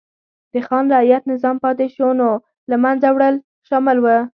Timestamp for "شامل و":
3.67-4.05